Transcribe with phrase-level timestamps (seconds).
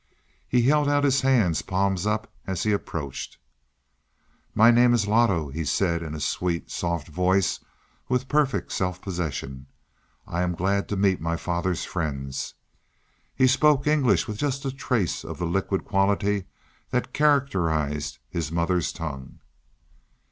[0.47, 3.37] He held out his hands palms up as he approached.
[4.55, 7.59] "My name is Loto," he said in a sweet, soft voice,
[8.09, 9.67] with perfect self possession.
[10.25, 12.55] "I'm glad to meet my father's friends."
[13.35, 16.45] He spoke English with just a trace of the liquid quality
[16.89, 19.39] that characterized his mother's tongue.